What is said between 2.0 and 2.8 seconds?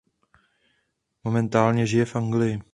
v Anglii.